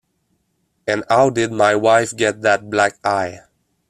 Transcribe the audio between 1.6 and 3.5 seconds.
wife get that black eye?